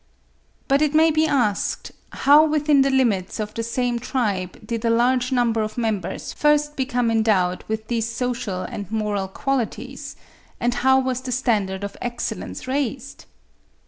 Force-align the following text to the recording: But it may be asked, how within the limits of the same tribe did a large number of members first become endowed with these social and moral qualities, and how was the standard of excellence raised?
But 0.67 0.81
it 0.81 0.95
may 0.95 1.11
be 1.11 1.27
asked, 1.27 1.91
how 2.11 2.43
within 2.47 2.81
the 2.81 2.89
limits 2.89 3.39
of 3.39 3.53
the 3.53 3.61
same 3.61 3.99
tribe 3.99 4.65
did 4.65 4.83
a 4.83 4.89
large 4.89 5.31
number 5.31 5.61
of 5.61 5.77
members 5.77 6.33
first 6.33 6.75
become 6.75 7.11
endowed 7.11 7.63
with 7.67 7.87
these 7.87 8.09
social 8.09 8.63
and 8.63 8.91
moral 8.91 9.27
qualities, 9.27 10.15
and 10.59 10.73
how 10.73 10.97
was 10.99 11.21
the 11.21 11.31
standard 11.31 11.83
of 11.83 11.95
excellence 12.01 12.65
raised? 12.67 13.25